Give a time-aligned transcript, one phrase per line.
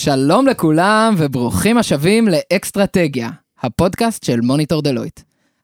[0.00, 3.30] שלום לכולם וברוכים השבים לאקסטרטגיה,
[3.62, 5.20] הפודקאסט של מוניטור דלויט.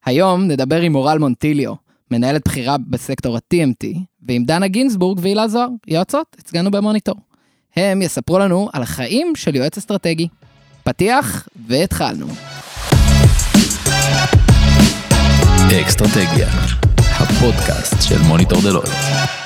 [0.06, 1.74] היום נדבר עם אורל מונטיליו,
[2.10, 3.86] מנהלת בכירה בסקטור ה-TMT,
[4.28, 7.14] ועם דנה גינזבורג והילה זוהר, יועצות אצלנו במוניטור.
[7.76, 10.28] הם יספרו לנו על החיים של יועץ אסטרטגי.
[10.84, 12.26] פתיח והתחלנו.
[15.80, 16.48] אקסטרטגיה,
[16.96, 19.43] הפודקאסט של מוניטור דלויט.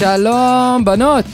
[0.00, 1.24] שלום בנות,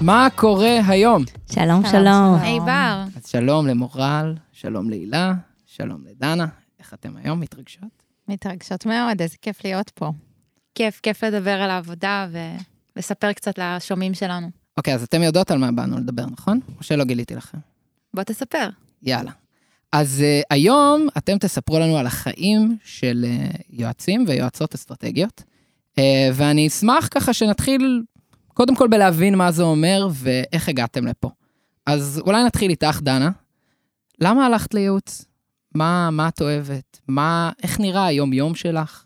[0.00, 1.24] מה קורה היום?
[1.52, 2.34] שלום, שלום.
[2.40, 3.04] היי בר.
[3.16, 5.34] אז שלום למורל, שלום להילה,
[5.66, 6.46] שלום לדנה,
[6.80, 8.02] איך אתם היום מתרגשות?
[8.28, 10.12] מתרגשות מאוד, איזה כיף להיות פה.
[10.74, 12.26] כיף, כיף לדבר על העבודה
[12.96, 14.50] ולספר קצת לשומעים שלנו.
[14.76, 16.60] אוקיי, אז אתם יודעות על מה באנו לדבר, נכון?
[16.78, 17.58] או שלא גיליתי לכם?
[18.14, 18.68] בוא תספר.
[19.02, 19.30] יאללה.
[19.92, 25.42] אז uh, היום אתם תספרו לנו על החיים של uh, יועצים ויועצות אסטרטגיות,
[26.34, 28.02] ואני אשמח ככה שנתחיל
[28.54, 31.30] קודם כל בלהבין מה זה אומר ואיך הגעתם לפה.
[31.86, 33.30] אז אולי נתחיל איתך, דנה.
[34.20, 35.24] למה הלכת לייעוץ?
[35.74, 37.00] מה, מה את אוהבת?
[37.08, 39.04] מה, איך נראה היום-יום שלך?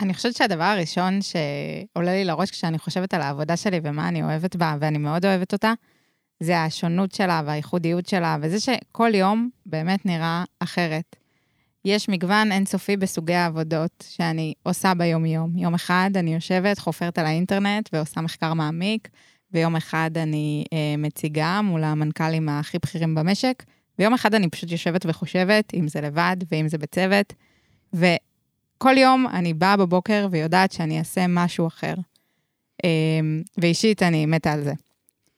[0.00, 4.56] אני חושבת שהדבר הראשון שעולה לי לראש כשאני חושבת על העבודה שלי ומה אני אוהבת
[4.56, 5.72] בה, ואני מאוד אוהבת אותה,
[6.40, 11.16] זה השונות שלה והייחודיות שלה, וזה שכל יום באמת נראה אחרת.
[11.84, 15.58] יש מגוון אינסופי בסוגי העבודות שאני עושה ביום-יום.
[15.58, 19.08] יום אחד אני יושבת, חופרת על האינטרנט ועושה מחקר מעמיק,
[19.52, 23.62] ויום אחד אני אה, מציגה מול המנכ"לים הכי בכירים במשק,
[23.98, 27.32] ויום אחד אני פשוט יושבת וחושבת, אם זה לבד ואם זה בצוות,
[27.92, 31.94] וכל יום אני באה בבוקר ויודעת שאני אעשה משהו אחר.
[32.84, 32.90] אה,
[33.58, 34.72] ואישית אני מתה על זה.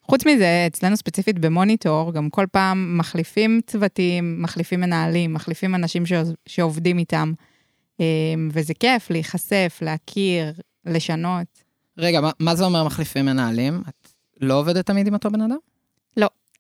[0.09, 6.35] חוץ מזה, אצלנו ספציפית במוניטור, גם כל פעם מחליפים צוותים, מחליפים מנהלים, מחליפים אנשים שעוז-
[6.47, 7.33] שעובדים איתם,
[8.01, 8.05] אה,
[8.51, 10.53] וזה כיף להיחשף, להכיר,
[10.87, 11.47] לשנות.
[11.99, 13.83] רגע, מה, מה זה אומר מחליפים מנהלים?
[13.89, 14.09] את
[14.41, 15.57] לא עובדת תמיד עם אותו בן אדם?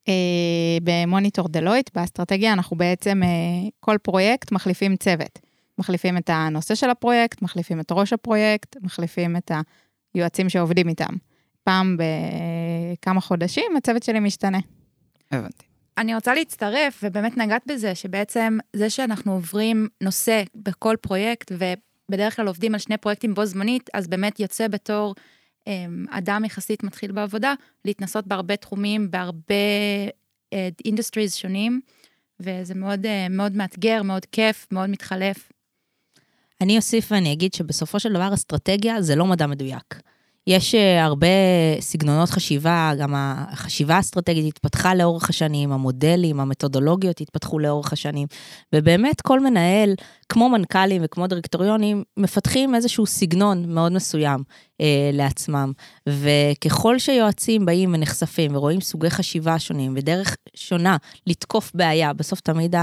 [0.08, 3.28] אה, במוניטור דלויט, באסטרטגיה, אנחנו בעצם, אה,
[3.80, 5.38] כל פרויקט מחליפים צוות.
[5.78, 9.50] מחליפים את הנושא של הפרויקט, מחליפים את ראש הפרויקט, מחליפים את
[10.14, 11.14] היועצים שעובדים איתם.
[11.64, 14.58] פעם בכמה חודשים הצוות שלי משתנה.
[15.30, 15.64] הבנתי.
[15.98, 22.46] אני רוצה להצטרף, ובאמת נגעת בזה, שבעצם זה שאנחנו עוברים נושא בכל פרויקט, ובדרך כלל
[22.46, 25.14] עובדים על שני פרויקטים בו זמנית, אז באמת יוצא בתור
[25.66, 27.54] אמ, אדם יחסית מתחיל בעבודה,
[27.84, 29.54] להתנסות בהרבה תחומים, בהרבה
[30.84, 31.80] industries שונים,
[32.40, 35.52] וזה מאוד, אה, מאוד מאתגר, מאוד כיף, מאוד מתחלף.
[36.60, 39.94] אני אוסיף ואני אגיד שבסופו של דבר אסטרטגיה זה לא מדע מדויק.
[40.46, 41.26] יש אה, הרבה
[41.80, 48.26] סגנונות חשיבה, גם החשיבה האסטרטגית התפתחה לאורך השנים, המודלים, המתודולוגיות התפתחו לאורך השנים,
[48.74, 49.94] ובאמת כל מנהל,
[50.28, 54.42] כמו מנכ"לים וכמו דירקטוריונים, מפתחים איזשהו סגנון מאוד מסוים
[54.80, 55.72] אה, לעצמם.
[56.08, 60.96] וככל שיועצים באים ונחשפים ורואים סוגי חשיבה שונים ודרך שונה
[61.26, 62.74] לתקוף בעיה, בסוף תמיד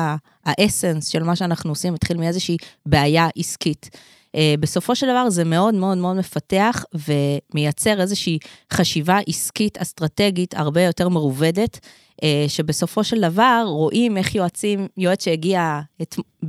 [0.46, 3.90] האסנס של מה שאנחנו עושים מתחיל מאיזושהי בעיה עסקית.
[4.36, 8.38] Uh, בסופו של דבר זה מאוד מאוד מאוד מפתח ומייצר איזושהי
[8.74, 11.80] חשיבה עסקית אסטרטגית הרבה יותר מרובדת,
[12.16, 16.16] uh, שבסופו של דבר רואים איך יועצים, יועץ שהגיע את,
[16.46, 16.48] uh,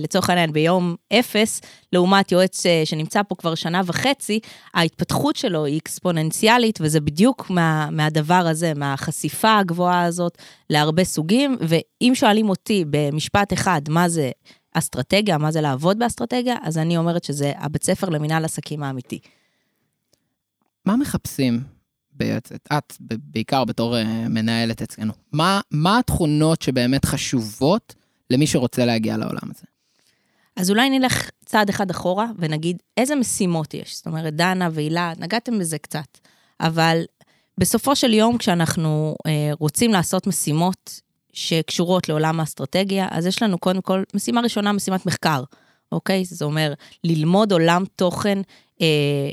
[0.00, 1.60] לצורך העניין ביום אפס,
[1.92, 4.40] לעומת יועץ שנמצא פה כבר שנה וחצי,
[4.74, 10.38] ההתפתחות שלו היא אקספוננציאלית, וזה בדיוק מה, מהדבר הזה, מהחשיפה הגבוהה הזאת
[10.70, 14.30] להרבה סוגים, ואם שואלים אותי במשפט אחד, מה זה
[14.72, 19.18] אסטרטגיה, מה זה לעבוד באסטרטגיה, אז אני אומרת שזה הבית ספר למנהל עסקים האמיתי.
[20.84, 21.62] מה מחפשים
[22.12, 22.68] ביועצת?
[22.72, 25.12] את, בעיקר בתור uh, מנהלת אצלנו.
[25.32, 27.94] מה, מה התכונות שבאמת חשובות
[28.30, 29.64] למי שרוצה להגיע לעולם הזה?
[30.56, 33.96] אז אולי נלך צעד אחד אחורה ונגיד איזה משימות יש.
[33.96, 36.18] זאת אומרת, דנה והילה, נגעתם בזה קצת,
[36.60, 37.02] אבל
[37.58, 41.00] בסופו של יום, כשאנחנו אה, רוצים לעשות משימות
[41.32, 45.42] שקשורות לעולם האסטרטגיה, אז יש לנו קודם כל, משימה ראשונה, משימת מחקר,
[45.92, 46.24] אוקיי?
[46.24, 46.72] זה אומר
[47.04, 48.38] ללמוד עולם תוכן
[48.80, 48.86] אה,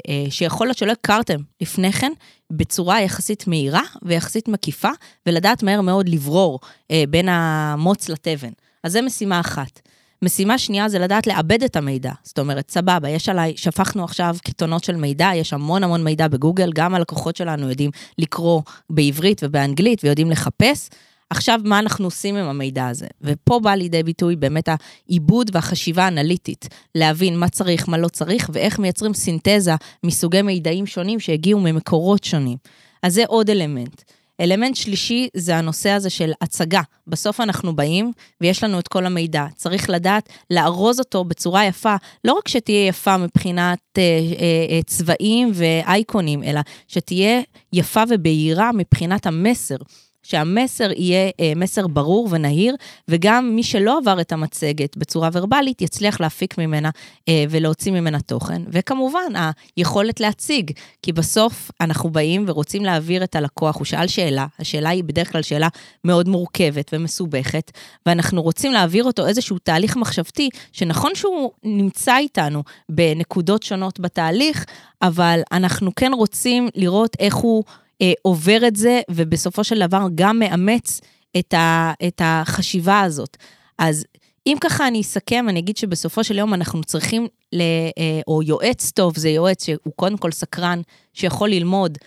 [0.10, 2.12] אה, שיכול להיות שלא הכרתם לפני כן,
[2.52, 4.90] בצורה יחסית מהירה ויחסית מקיפה,
[5.26, 6.60] ולדעת מהר מאוד לברור
[6.92, 8.52] אה, בין המוץ לתבן.
[8.84, 9.80] אז זו משימה אחת.
[10.22, 12.12] משימה שנייה זה לדעת לעבד את המידע.
[12.24, 16.72] זאת אומרת, סבבה, יש עליי, שפכנו עכשיו קיתונות של מידע, יש המון המון מידע בגוגל,
[16.76, 20.90] גם הלקוחות שלנו יודעים לקרוא בעברית ובאנגלית ויודעים לחפש.
[21.30, 23.08] עכשיו, מה אנחנו עושים עם המידע הזה?
[23.22, 28.80] ופה בא לידי ביטוי באמת העיבוד והחשיבה האנליטית, להבין מה צריך, מה לא צריך, ואיך
[28.80, 29.72] מייצרים סינתזה
[30.04, 32.58] מסוגי מידעים שונים שהגיעו ממקורות שונים.
[33.04, 34.02] אז זה עוד אלמנט.
[34.42, 36.82] אלמנט שלישי זה הנושא הזה של הצגה.
[37.08, 38.12] בסוף אנחנו באים
[38.42, 39.46] ויש לנו את כל המידע.
[39.56, 45.52] צריך לדעת לארוז אותו בצורה יפה, לא רק שתהיה יפה מבחינת אה, אה, אה, צבעים
[45.54, 47.42] ואייקונים, אלא שתהיה
[47.74, 49.78] יפה ובהירה מבחינת המסר.
[50.24, 52.76] שהמסר יהיה אה, מסר ברור ונהיר,
[53.08, 56.90] וגם מי שלא עבר את המצגת בצורה ורבלית, יצליח להפיק ממנה
[57.30, 58.62] אה, ולהוציא ממנה תוכן.
[58.68, 59.34] וכמובן,
[59.76, 60.72] היכולת להציג,
[61.02, 65.42] כי בסוף אנחנו באים ורוצים להעביר את הלקוח, הוא שאל שאלה, השאלה היא בדרך כלל
[65.42, 65.68] שאלה
[66.04, 67.72] מאוד מורכבת ומסובכת,
[68.06, 74.66] ואנחנו רוצים להעביר אותו איזשהו תהליך מחשבתי, שנכון שהוא נמצא איתנו בנקודות שונות בתהליך,
[75.02, 77.64] אבל אנחנו כן רוצים לראות איך הוא...
[78.02, 81.02] אה, עובר את זה, ובסופו של דבר גם מאמץ
[81.38, 83.38] את, ה, את החשיבה הזאת.
[83.78, 84.06] אז
[84.48, 87.62] אם ככה אני אסכם, אני אגיד שבסופו של יום אנחנו צריכים, ל,
[87.98, 90.82] אה, או יועץ טוב, זה יועץ שהוא קודם כל סקרן,
[91.14, 91.98] שיכול ללמוד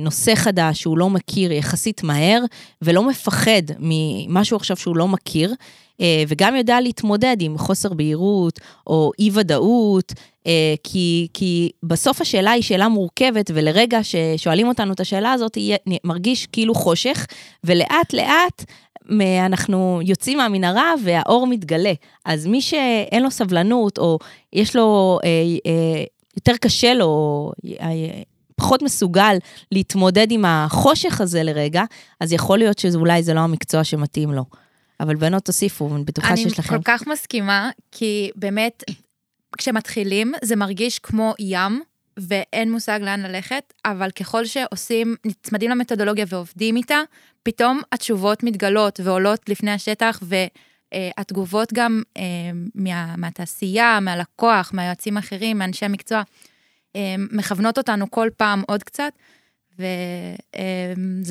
[0.00, 2.42] נושא חדש שהוא לא מכיר יחסית מהר,
[2.82, 5.54] ולא מפחד ממשהו עכשיו שהוא לא מכיר,
[6.00, 10.12] אה, וגם יודע להתמודד עם חוסר בהירות או אי-ודאות,
[10.46, 15.58] אה, כי, כי בסוף השאלה היא שאלה מורכבת, ולרגע ששואלים אותנו את השאלה הזאת,
[16.04, 17.26] מרגיש כאילו חושך,
[17.64, 18.64] ולאט לאט
[19.46, 21.92] אנחנו יוצאים מהמנהרה והאור מתגלה.
[22.24, 24.18] אז מי שאין לו סבלנות, או
[24.52, 25.28] יש לו, אה,
[25.66, 26.04] אה,
[26.36, 28.22] יותר קשה לו, אה,
[28.56, 29.36] פחות מסוגל
[29.72, 31.84] להתמודד עם החושך הזה לרגע,
[32.20, 34.44] אז יכול להיות שאולי זה לא המקצוע שמתאים לו.
[35.00, 36.74] אבל בנות תוסיפו, אני בטוחה שיש לכם.
[36.74, 38.84] אני כל כך מסכימה, כי באמת,
[39.58, 41.82] כשמתחילים זה מרגיש כמו ים,
[42.16, 47.00] ואין מושג לאן ללכת, אבל ככל שעושים, נצמדים למתודולוגיה ועובדים איתה,
[47.42, 50.22] פתאום התשובות מתגלות ועולות לפני השטח,
[50.92, 52.22] והתגובות גם אה,
[52.74, 56.22] מה, מהתעשייה, מהלקוח, מהיועצים האחרים, מאנשי המקצוע,
[57.18, 59.12] מכוונות אותנו כל פעם עוד קצת,
[59.78, 59.84] וזה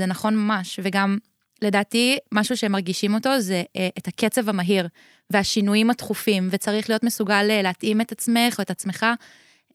[0.04, 1.18] אה, נכון ממש, וגם
[1.62, 4.88] לדעתי, משהו שהם מרגישים אותו זה אה, את הקצב המהיר
[5.30, 9.06] והשינויים התכופים, וצריך להיות מסוגל אה, להתאים את עצמך או את עצמך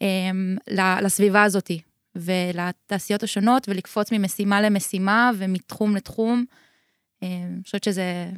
[0.02, 1.80] אה, לסביבה הזאתי,
[2.16, 6.44] ולתעשיות השונות, ולקפוץ ממשימה למשימה ומתחום לתחום.
[7.22, 8.30] אני חושבת שזה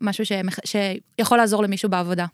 [0.00, 0.58] משהו שמח...
[0.64, 2.26] שיכול לעזור למישהו בעבודה.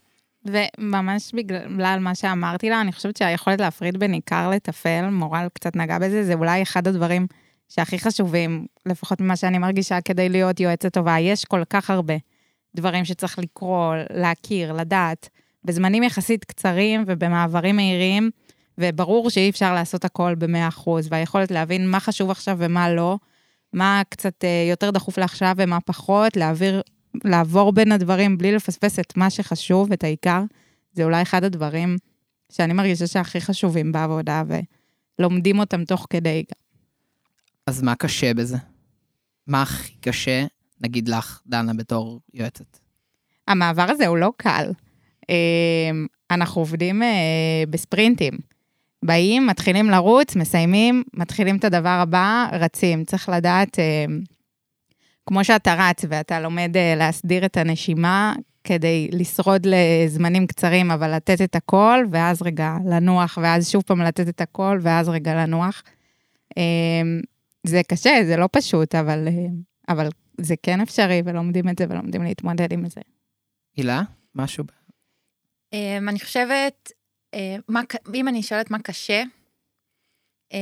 [0.44, 5.99] וממש בגלל מה שאמרתי לה, אני חושבת שהיכולת להפריד בין עיקר לטפל, מורל קצת נגע
[5.99, 7.26] בזה, זה אולי אחד הדברים
[7.69, 11.19] שהכי חשובים, לפחות ממה שאני מרגישה, כדי להיות יועצת טובה.
[11.19, 12.14] יש כל כך הרבה
[12.76, 15.29] דברים שצריך לקרוא, להכיר, לדעת,
[15.64, 18.31] בזמנים יחסית קצרים ובמעברים מהירים,
[18.79, 23.19] וברור שאי אפשר לעשות הכל ב-100%, והיכולת להבין מה חשוב עכשיו ומה לא,
[23.73, 26.82] מה קצת אה, יותר דחוף לעכשיו ומה פחות, להעביר,
[27.25, 30.43] לעבור בין הדברים בלי לפספס את מה שחשוב, את העיקר,
[30.93, 31.96] זה אולי אחד הדברים
[32.52, 34.43] שאני מרגישה שהכי חשובים בעבודה,
[35.19, 36.64] ולומדים אותם תוך כדי גם.
[37.66, 38.56] אז מה קשה בזה?
[39.46, 40.44] מה הכי קשה,
[40.81, 42.78] נגיד לך, דנה, בתור יועצת?
[43.49, 44.70] המעבר הזה הוא לא קל.
[45.28, 48.32] אמ, אנחנו עובדים אה, בספרינטים.
[49.02, 53.05] באים, מתחילים לרוץ, מסיימים, מתחילים את הדבר הבא, רצים.
[53.05, 54.05] צריך לדעת, אה,
[55.26, 58.35] כמו שאתה רץ ואתה לומד אה, להסדיר את הנשימה
[58.65, 64.29] כדי לשרוד לזמנים קצרים, אבל לתת את הכל, ואז רגע לנוח, ואז שוב פעם לתת
[64.29, 65.82] את הכל, ואז רגע לנוח.
[66.56, 67.21] אמ,
[67.67, 69.47] זה קשה, זה לא פשוט, אבל, אה,
[69.88, 70.09] אבל
[70.41, 73.00] זה כן אפשרי, ולומדים את זה ולומדים להתמודד עם זה.
[73.76, 74.03] הילה,
[74.35, 74.65] משהו?
[75.75, 76.93] Um, אני חושבת,
[77.69, 77.81] מה,
[78.15, 79.23] אם אני שואלת מה קשה,
[80.53, 80.56] um,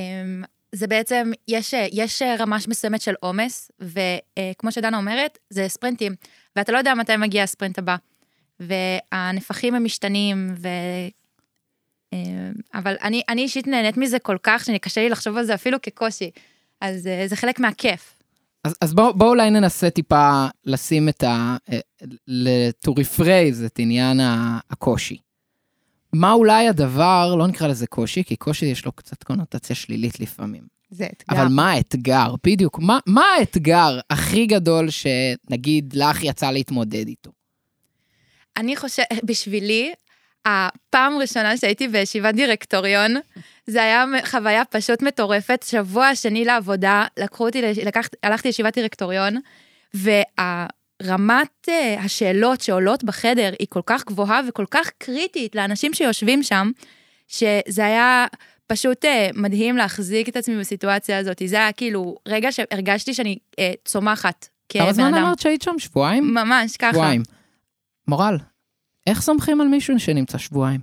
[0.75, 6.15] זה בעצם, יש, יש רמה מסוימת של עומס, וכמו שדנה אומרת, זה ספרינטים,
[6.57, 7.97] ואתה לא יודע מתי מגיע הספרינט הבא.
[8.61, 10.69] והנפחים הם משתנים, ו...
[12.75, 15.83] אבל אני, אני אישית נהנית מזה כל כך, שאני קשה לי לחשוב על זה אפילו
[15.83, 16.31] כקושי.
[16.81, 18.17] אז uh, זה חלק מהכיף.
[18.65, 21.57] אז, אז בואו בוא אולי ננסה טיפה לשים את ה...
[21.73, 24.21] אה, to rephrase את עניין
[24.71, 25.17] הקושי.
[26.13, 30.63] מה אולי הדבר, לא נקרא לזה קושי, כי קושי יש לו קצת קונוטציה שלילית לפעמים.
[30.91, 31.37] זה אתגר.
[31.37, 37.31] אבל מה האתגר, בדיוק, מה, מה האתגר הכי גדול שנגיד לך יצא להתמודד איתו?
[38.57, 39.93] אני חושבת, בשבילי,
[40.47, 43.17] הפעם הראשונה שהייתי בישיבת דירקטוריון,
[43.67, 45.65] זה היה חוויה פשוט מטורפת.
[45.69, 49.37] שבוע שני לעבודה, לקחו אותי, לקח, הלכתי לישיבת דירקטוריון,
[51.03, 56.71] והרמת אה, השאלות שעולות בחדר היא כל כך גבוהה וכל כך קריטית לאנשים שיושבים שם,
[57.29, 58.27] שזה היה
[58.67, 61.43] פשוט אה, מדהים להחזיק את עצמי בסיטואציה הזאת.
[61.47, 64.95] זה היה כאילו רגע שהרגשתי שאני אה, צומחת כבן אדם.
[64.95, 65.79] כמה זמן אמרת שהיית שם?
[65.79, 66.35] שבועיים?
[66.35, 66.93] ממש, ככה.
[66.93, 67.23] שבועיים.
[68.09, 68.39] מורל,
[69.07, 70.81] איך סומכים על מישהו שנמצא שבועיים?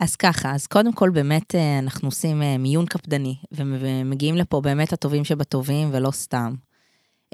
[0.00, 5.88] אז ככה, אז קודם כל באמת אנחנו עושים מיון קפדני, ומגיעים לפה באמת הטובים שבטובים
[5.92, 6.54] ולא סתם.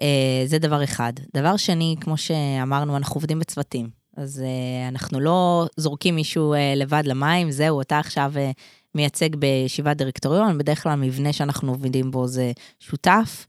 [0.03, 1.13] אה, זה דבר אחד.
[1.35, 3.89] דבר שני, כמו שאמרנו, אנחנו עובדים בצוותים.
[4.17, 4.43] אז
[4.89, 8.33] אנחנו לא זורקים מישהו לבד למים, זהו, אתה עכשיו
[8.95, 13.47] מייצג בישיבת דירקטוריון, בדרך כלל המבנה שאנחנו עובדים בו זה שותף,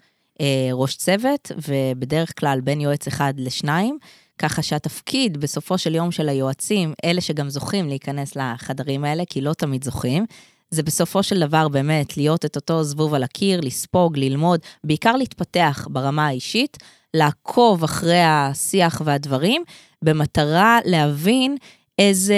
[0.74, 3.98] ראש צוות, ובדרך כלל בין יועץ אחד לשניים.
[4.38, 9.54] ככה שהתפקיד בסופו של יום של היועצים, אלה שגם זוכים להיכנס לחדרים האלה, כי לא
[9.54, 10.25] תמיד זוכים,
[10.69, 15.88] זה בסופו של דבר באמת להיות את אותו זבוב על הקיר, לספוג, ללמוד, בעיקר להתפתח
[15.91, 16.77] ברמה האישית,
[17.13, 19.63] לעקוב אחרי השיח והדברים,
[20.01, 21.57] במטרה להבין
[22.00, 22.36] איזה,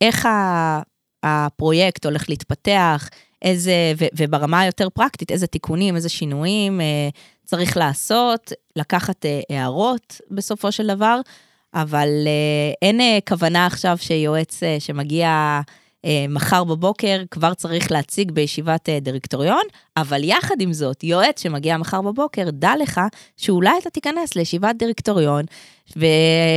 [0.00, 0.28] איך
[1.22, 3.08] הפרויקט הולך להתפתח,
[3.42, 7.08] איזה, ו, וברמה היותר פרקטית, איזה תיקונים, איזה שינויים אה,
[7.44, 11.20] צריך לעשות, לקחת אה, הערות בסופו של דבר,
[11.74, 15.60] אבל אה, אין אה, כוונה עכשיו שיועץ אה, שמגיע
[16.28, 19.62] מחר בבוקר כבר צריך להציג בישיבת אה, דירקטוריון,
[19.96, 23.00] אבל יחד עם זאת, יועץ שמגיע מחר בבוקר, דע לך
[23.36, 25.44] שאולי אתה תיכנס לישיבת דירקטוריון,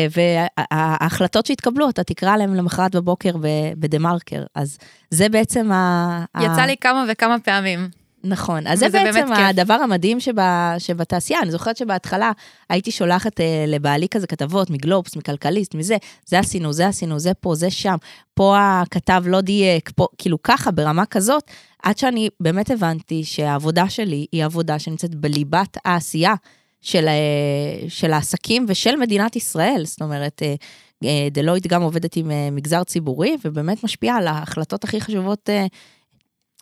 [0.10, 3.32] וההחלטות שהתקבלו, אתה תקרא להם למחרת בבוקר
[3.77, 4.44] בדה מרקר.
[4.56, 4.77] אז
[5.10, 6.25] זה בעצם ה...
[6.38, 7.99] יצא לי כמה וכמה פעמים.
[8.23, 11.39] נכון, אז זה בעצם הדבר המדהים שבה, שבתעשייה.
[11.41, 12.31] אני זוכרת שבהתחלה
[12.69, 17.55] הייתי שולחת אה, לבעלי כזה כתבות מגלובס, מכלכליסט, מזה, זה עשינו, זה עשינו, זה פה,
[17.55, 17.95] זה שם,
[18.33, 21.43] פה הכתב לא דייק, פה, כאילו ככה, ברמה כזאת,
[21.83, 26.33] עד שאני באמת הבנתי שהעבודה שלי היא עבודה שנמצאת בליבת העשייה
[26.81, 29.81] של, אה, של העסקים ושל מדינת ישראל.
[29.85, 30.55] זאת אומרת, אה,
[31.03, 35.65] אה, דלויט גם עובדת עם אה, מגזר ציבורי, ובאמת משפיעה על ההחלטות הכי חשובות אה,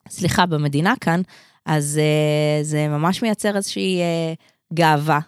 [0.09, 1.21] סליחה, במדינה כאן,
[1.65, 5.19] אז uh, זה ממש מייצר איזושהי uh, גאווה.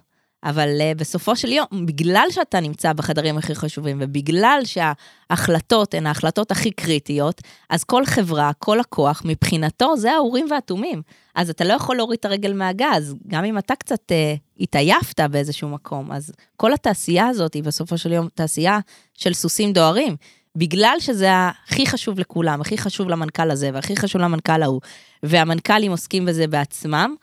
[0.44, 6.52] אבל uh, בסופו של יום, בגלל שאתה נמצא בחדרים הכי חשובים, ובגלל שההחלטות הן ההחלטות
[6.52, 11.02] הכי קריטיות, אז כל חברה, כל לקוח, מבחינתו זה האורים והתומים.
[11.36, 15.70] אז אתה לא יכול להוריד את הרגל מהגז, גם אם אתה קצת uh, התעייפת באיזשהו
[15.70, 16.12] מקום.
[16.12, 18.80] אז כל התעשייה הזאת היא בסופו של יום תעשייה
[19.14, 20.16] של סוסים דוהרים.
[20.56, 21.30] בגלל שזה
[21.68, 24.82] הכי חשוב לכולם, הכי חשוב למנכ"ל הזה והכי חשוב למנכ"ל ההוא,
[25.24, 27.16] והמנכ"לים עוסקים בזה בעצמם,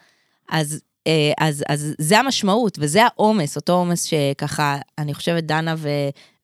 [0.48, 5.88] אז, אה, אז, אז זה המשמעות וזה העומס, אותו עומס שככה, אני חושבת דנה ו,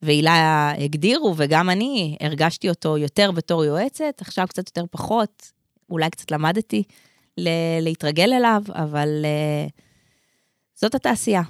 [0.01, 5.51] והילה הגדירו, וגם אני הרגשתי אותו יותר בתור יועצת, עכשיו קצת יותר פחות,
[5.89, 6.83] אולי קצת למדתי
[7.81, 9.67] להתרגל אליו, אבל אה,
[10.75, 11.41] זאת התעשייה.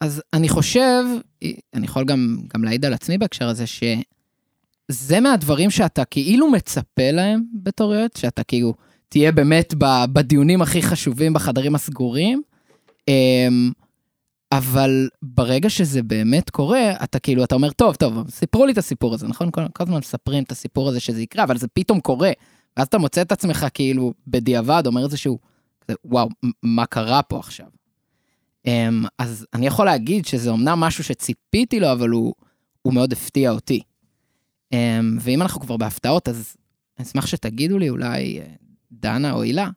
[0.00, 1.04] אז אני חושב,
[1.74, 3.82] אני יכול גם, גם להעיד על עצמי בהקשר הזה, ש...
[4.88, 8.74] זה מהדברים שאתה כאילו מצפה להם בתור יועץ, שאתה כאילו
[9.08, 9.74] תהיה באמת
[10.12, 12.42] בדיונים הכי חשובים בחדרים הסגורים,
[13.08, 13.70] אמ,
[14.52, 19.14] אבל ברגע שזה באמת קורה, אתה כאילו, אתה אומר, טוב, טוב, סיפרו לי את הסיפור
[19.14, 19.50] הזה, נכון?
[19.50, 22.30] כל, כל הזמן מספרים את הסיפור הזה שזה יקרה, אבל זה פתאום קורה.
[22.76, 25.38] ואז אתה מוצא את עצמך כאילו בדיעבד, אומר איזשהו,
[26.04, 26.28] וואו,
[26.62, 27.66] מה קרה פה עכשיו?
[28.66, 32.34] אמ, אז אני יכול להגיד שזה אמנם משהו שציפיתי לו, אבל הוא,
[32.82, 33.80] הוא מאוד הפתיע אותי.
[34.72, 36.56] אמ, ואם אנחנו כבר בהפתעות, אז
[36.98, 38.46] אני אשמח שתגידו לי, אולי אה,
[38.92, 39.68] דנה או הילה,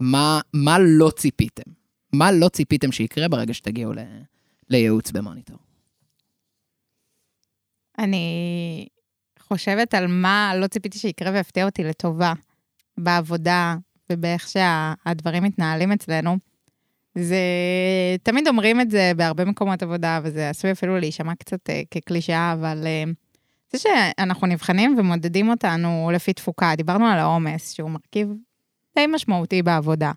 [0.00, 1.70] מה, מה לא ציפיתם?
[2.12, 3.98] מה לא ציפיתם שיקרה ברגע שתגיעו ל,
[4.68, 5.56] לייעוץ במוניטור?
[7.98, 8.86] אני
[9.38, 12.32] חושבת על מה לא ציפיתי שיקרה ויפתיע אותי לטובה
[12.98, 13.76] בעבודה
[14.12, 16.38] ובאיך שהדברים מתנהלים אצלנו.
[17.14, 17.36] זה,
[18.22, 22.84] תמיד אומרים את זה בהרבה מקומות עבודה, וזה עשוי אפילו להישמע קצת uh, כקלישאה, אבל
[22.84, 23.14] uh,
[23.72, 28.28] זה שאנחנו נבחנים ומודדים אותנו לפי תפוקה, דיברנו על העומס, שהוא מרכיב
[28.98, 30.12] די משמעותי בעבודה.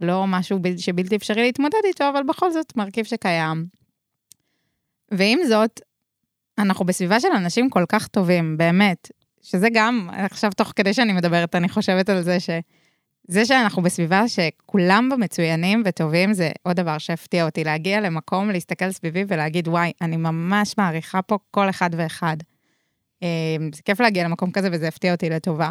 [0.00, 3.66] לא משהו שבלתי אפשרי להתמודד איתו, אבל בכל זאת מרכיב שקיים.
[5.10, 5.80] ועם זאת,
[6.58, 9.10] אנחנו בסביבה של אנשים כל כך טובים, באמת,
[9.42, 12.50] שזה גם, עכשיו תוך כדי שאני מדברת, אני חושבת על זה ש...
[13.28, 18.90] זה שאנחנו בסביבה שכולם בה מצוינים וטובים, זה עוד דבר שהפתיע אותי, להגיע למקום, להסתכל
[18.90, 22.36] סביבי ולהגיד, וואי, אני ממש מעריכה פה כל אחד ואחד.
[23.22, 25.70] אמ, זה כיף להגיע למקום כזה וזה הפתיע אותי לטובה.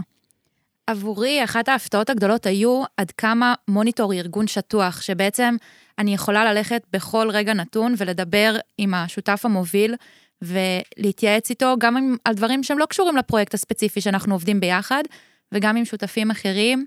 [0.87, 5.55] עבורי, אחת ההפתעות הגדולות היו עד כמה מוניטור היא ארגון שטוח, שבעצם
[5.99, 9.95] אני יכולה ללכת בכל רגע נתון ולדבר עם השותף המוביל
[10.41, 15.03] ולהתייעץ איתו גם עם, על דברים שהם לא קשורים לפרויקט הספציפי שאנחנו עובדים ביחד,
[15.51, 16.85] וגם עם שותפים אחרים,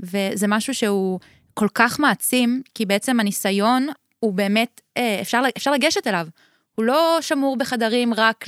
[0.00, 1.20] וזה משהו שהוא
[1.54, 3.86] כל כך מעצים, כי בעצם הניסיון
[4.20, 6.26] הוא באמת, אה, אפשר, אפשר לגשת אליו.
[6.76, 8.44] הוא לא שמור בחדרים רק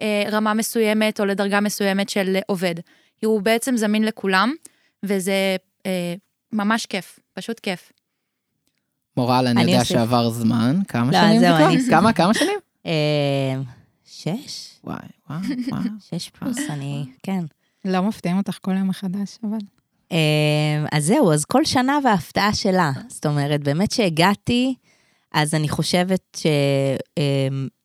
[0.00, 2.74] לרמה מסוימת או לדרגה מסוימת של עובד.
[3.24, 4.54] הוא בעצם זמין לכולם,
[5.02, 6.14] וזה אה,
[6.52, 7.92] ממש כיף, פשוט כיף.
[9.16, 10.76] מורל, אני יודע שעבר זמן.
[10.88, 11.90] כמה לא, שנים זה כבר?
[11.90, 12.58] כמה, כמה שנים?
[12.86, 13.54] אה,
[14.04, 14.68] שש.
[14.84, 14.96] וואי,
[15.30, 15.82] וואי, וואי.
[16.10, 17.44] שש פלוס, אני, כן.
[17.84, 19.58] לא מפתיעים אותך כל יום מחדש, אבל...
[20.12, 22.90] אה, אז זהו, אז כל שנה וההפתעה שלה.
[23.08, 24.74] זאת אומרת, באמת שהגעתי,
[25.34, 26.38] אז אני חושבת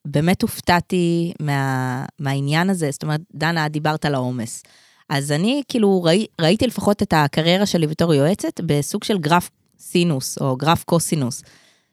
[0.06, 2.90] שבאמת הופתעתי מה, מהעניין הזה.
[2.90, 4.62] זאת אומרת, דנה, את דיברת על העומס.
[5.08, 10.38] אז אני כאילו ראי, ראיתי לפחות את הקריירה שלי בתור יועצת בסוג של גרף סינוס
[10.40, 11.42] או גרף קוסינוס.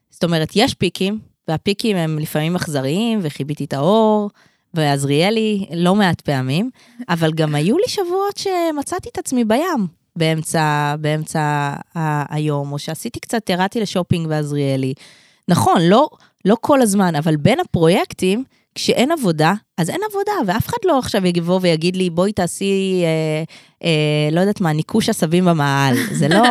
[0.09, 4.29] זאת אומרת, יש פיקים, והפיקים הם לפעמים אכזריים, וחיביתי את האור,
[4.73, 6.69] ועזריאלי לא מעט פעמים,
[7.09, 11.73] אבל גם היו לי שבועות שמצאתי את עצמי בים, באמצע, באמצע
[12.29, 14.93] היום, או שעשיתי קצת, ירדתי לשופינג בעזריאלי.
[15.47, 16.07] נכון, לא,
[16.45, 18.43] לא כל הזמן, אבל בין הפרויקטים,
[18.75, 23.43] כשאין עבודה, אז אין עבודה, ואף אחד לא עכשיו יבוא ויגיד לי, בואי תעשי, אה,
[23.83, 25.95] אה, לא יודעת מה, ניקוש עשבים במעל.
[26.19, 26.43] זה לא...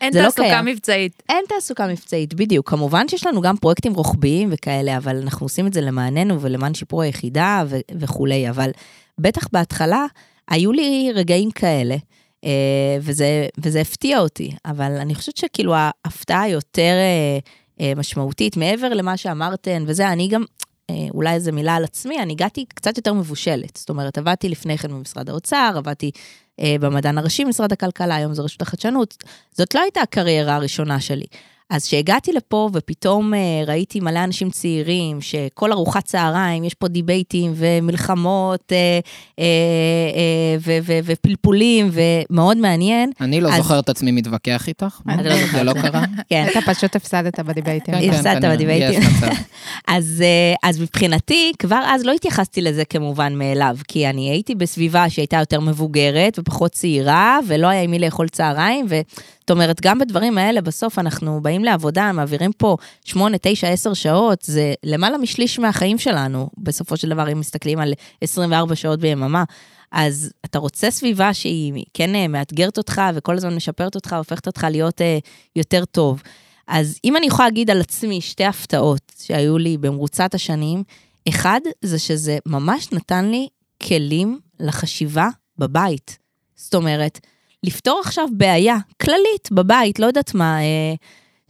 [0.00, 0.64] אין זה לא תעסוקה קיים.
[0.64, 1.22] מבצעית.
[1.28, 2.70] אין תעסוקה מבצעית, בדיוק.
[2.70, 7.02] כמובן שיש לנו גם פרויקטים רוחביים וכאלה, אבל אנחנו עושים את זה למעננו ולמען שיפור
[7.02, 8.70] היחידה ו- וכולי, אבל
[9.18, 10.06] בטח בהתחלה
[10.50, 11.96] היו לי רגעים כאלה,
[12.44, 12.50] אה,
[13.00, 17.38] וזה, וזה הפתיע אותי, אבל אני חושבת שכאילו ההפתעה היותר אה,
[17.96, 20.44] משמעותית, מעבר למה שאמרתן, וזה, אני גם,
[20.90, 23.76] אה, אולי איזה מילה על עצמי, אני הגעתי קצת יותר מבושלת.
[23.76, 26.10] זאת אומרת, עבדתי לפני כן במשרד האוצר, עבדתי
[26.60, 29.16] אה, במדען הראשי במשרד הכלכלה, היום זה רשות החדשנות.
[29.52, 31.26] זאת לא הייתה הקריירה הראשונה שלי.
[31.72, 37.52] אז כשהגעתי לפה ופתאום אה, ראיתי מלא אנשים צעירים, שכל ארוחת צהריים יש פה דיבייטים
[37.56, 39.00] ומלחמות אה,
[39.38, 39.44] אה,
[40.60, 43.10] ו- ו- ופלפולים, ומאוד מעניין.
[43.20, 45.50] אני לא זוכר את עצמי מתווכח איתך, אני לא זוכרת.
[45.50, 46.04] זה לא קרה.
[46.28, 46.46] כן.
[46.50, 47.94] אתה פשוט הפסדת בדיבייטים.
[47.94, 49.00] כן, כן, הפסדת כנראה, בדיבייטים.
[49.88, 50.24] אז,
[50.62, 55.60] אז מבחינתי, כבר אז לא התייחסתי לזה כמובן מאליו, כי אני הייתי בסביבה שהייתה יותר
[55.60, 58.86] מבוגרת ופחות צעירה, ולא היה עם מי לאכול צהריים,
[59.42, 64.42] זאת אומרת, גם בדברים האלה, בסוף אנחנו באים לעבודה, מעבירים פה 8, 9, 10 שעות,
[64.42, 69.44] זה למעלה משליש מהחיים שלנו, בסופו של דבר, אם מסתכלים על 24 שעות ביממה.
[69.92, 74.66] אז אתה רוצה סביבה שהיא כן אה, מאתגרת אותך וכל הזמן משפרת אותך, הופכת אותך
[74.70, 75.18] להיות אה,
[75.56, 76.22] יותר טוב.
[76.68, 80.82] אז אם אני יכולה להגיד על עצמי שתי הפתעות שהיו לי במרוצת השנים,
[81.28, 83.48] אחד זה שזה ממש נתן לי
[83.82, 86.18] כלים לחשיבה בבית.
[86.56, 87.20] זאת אומרת,
[87.64, 90.94] לפתור עכשיו בעיה כללית בבית, לא יודעת מה, אה,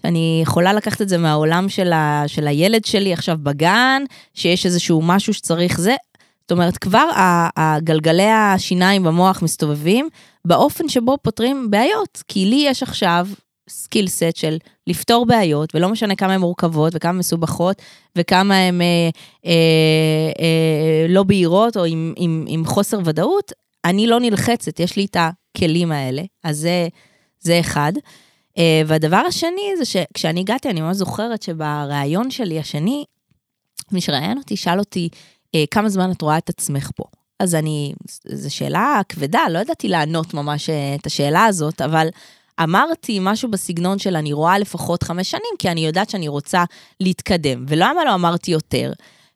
[0.05, 4.03] אני יכולה לקחת את זה מהעולם של, ה, של הילד שלי עכשיו בגן,
[4.35, 5.95] שיש איזשהו משהו שצריך זה.
[6.41, 7.09] זאת אומרת, כבר
[7.57, 10.09] הגלגלי השיניים במוח מסתובבים
[10.45, 12.23] באופן שבו פותרים בעיות.
[12.29, 13.27] כי לי יש עכשיו
[13.69, 17.83] skill set של לפתור בעיות, ולא משנה כמה הן מורכבות וכמה מסובכות,
[18.17, 18.87] וכמה הן אה,
[19.47, 19.53] אה,
[20.41, 23.53] אה, לא בהירות או עם, עם, עם חוסר ודאות,
[23.85, 26.89] אני לא נלחצת, יש לי את הכלים האלה, אז זה,
[27.41, 27.93] זה אחד.
[28.59, 33.05] אה, והדבר השני זה שכשאני הגעתי, אני ממש זוכרת שבריאיון שלי השני,
[33.93, 35.09] מי שראיין אותי שאל אותי,
[35.55, 37.05] אה, כמה זמן את רואה את עצמך פה?
[37.41, 37.93] אז אני,
[38.25, 42.09] זו שאלה כבדה, לא ידעתי לענות ממש אה, את השאלה הזאת, אבל
[42.63, 46.65] אמרתי משהו בסגנון של אני רואה לפחות חמש שנים, כי אני יודעת שאני רוצה
[47.01, 47.65] להתקדם.
[47.69, 48.93] ולמה לא אמרתי יותר?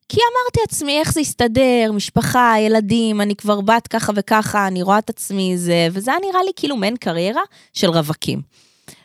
[0.09, 4.99] כי אמרתי לעצמי, איך זה יסתדר, משפחה, ילדים, אני כבר בת ככה וככה, אני רואה
[4.99, 7.43] את עצמי זה, וזה היה נראה לי כאילו מעין קריירה
[7.73, 8.43] של רווקים.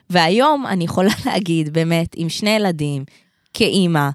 [0.10, 3.04] והיום אני יכולה להגיד, באמת, עם שני ילדים,
[3.54, 4.10] כאימא,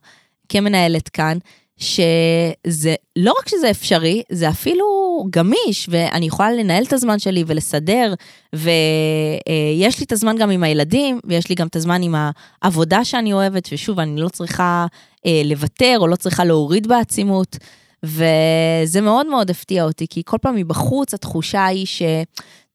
[0.48, 1.38] כמנהלת כאן,
[1.78, 4.86] שזה, לא רק שזה אפשרי, זה אפילו
[5.30, 8.14] גמיש, ואני יכולה לנהל את הזמן שלי ולסדר,
[8.52, 12.14] ויש לי את הזמן גם עם הילדים, ויש לי גם את הזמן עם
[12.62, 14.86] העבודה שאני אוהבת, ושוב, אני לא צריכה
[15.26, 17.56] אה, לוותר, או לא צריכה להוריד בעצימות,
[18.02, 22.02] וזה מאוד מאוד הפתיע אותי, כי כל פעם מבחוץ התחושה היא ש...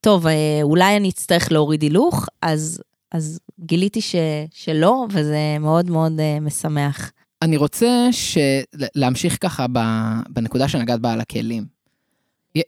[0.02, 4.16] טוב, אה, אולי אני אצטרך להוריד הילוך, אז, אז גיליתי ש,
[4.52, 7.12] שלא, וזה מאוד מאוד אה, משמח.
[7.42, 8.10] אני רוצה.
[8.96, 9.66] להמשיך ככה.
[10.30, 11.66] בנקודה שנגעת בה על הכלים.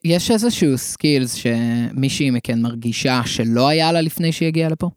[0.04, 4.90] יש איזשהו סקילס שמישהי מכן מרגישה שלא היה לה לפני שהיא הגיעה לפה?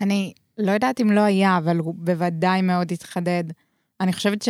[0.00, 3.44] אני לא יודעת אם לא היה, אבל הוא בוודאי מאוד התחדד.
[4.00, 4.46] אני חושבת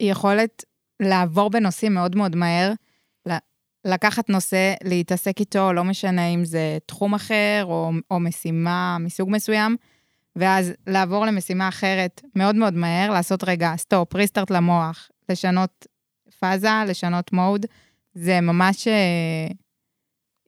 [0.00, 0.64] שהיכולת
[1.00, 2.72] לעבור בנושאים מאוד מאוד מהר,
[3.84, 9.76] לקחת נושא, להתעסק איתו, לא משנה אם זה תחום אחר או, או משימה מסוג מסוים,
[10.36, 15.86] ואז לעבור למשימה אחרת מאוד מאוד מהר, לעשות רגע stop, restart למוח, לשנות
[16.40, 17.66] פאזה, לשנות mode,
[18.14, 19.46] זה ממש אה,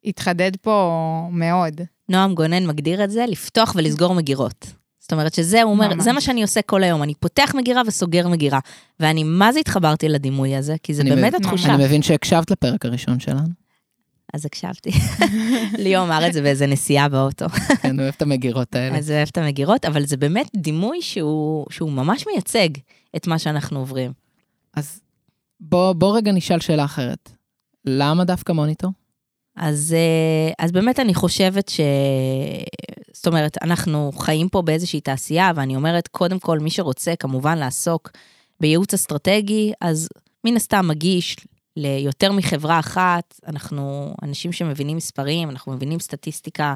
[0.05, 1.01] התחדד פה
[1.33, 1.81] מאוד.
[2.09, 4.67] נועם גונן מגדיר את זה, לפתוח ולסגור מגירות.
[5.01, 6.05] זאת אומרת שזה, הוא אומר, ממש.
[6.05, 8.59] זה מה שאני עושה כל היום, אני פותח מגירה וסוגר מגירה.
[9.01, 11.75] ואני מה זה התחברתי לדימוי הזה, כי זה באמת מבין- התחושה.
[11.75, 13.62] אני מבין שהקשבת לפרק הראשון שלנו.
[14.33, 14.91] אז הקשבתי.
[15.79, 17.49] ליאור אמר את זה באיזה נסיעה באוטו.
[17.49, 18.99] כן, אני אוהב את המגירות האלה.
[18.99, 22.69] אז אוהב את המגירות, אבל זה באמת דימוי שהוא, שהוא ממש מייצג
[23.17, 24.13] את מה שאנחנו עוברים.
[24.75, 25.01] אז
[25.61, 27.31] בוא, בוא רגע נשאל שאלה אחרת.
[27.85, 28.91] למה דווקא מוניטור?
[29.57, 31.81] אז, אה, אז באמת אני חושבת ש...
[33.13, 38.11] זאת אומרת, אנחנו חיים פה באיזושהי תעשייה, ואני אומרת, קודם כל, מי שרוצה כמובן לעסוק
[38.61, 40.09] בייעוץ אסטרטגי, אז
[40.45, 41.37] מן הסתם מגיש
[41.77, 46.75] ליותר מחברה אחת, אנחנו אנשים שמבינים מספרים, אנחנו מבינים סטטיסטיקה.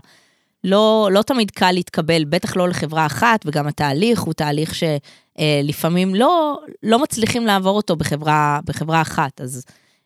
[0.64, 6.58] לא, לא תמיד קל להתקבל, בטח לא לחברה אחת, וגם התהליך הוא תהליך שלפעמים לא,
[6.82, 9.40] לא מצליחים לעבור אותו בחברה, בחברה אחת.
[9.40, 9.64] אז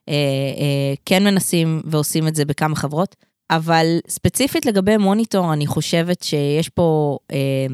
[0.09, 0.15] אה,
[0.59, 3.17] אה, כן מנסים ועושים את זה בכמה חברות.
[3.51, 7.67] אבל ספציפית לגבי מוניטור, אני חושבת שיש פה אה,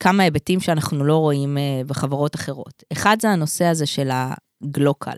[0.00, 2.82] כמה היבטים שאנחנו לא רואים אה, בחברות אחרות.
[2.92, 5.16] אחד זה הנושא הזה של הגלוקל.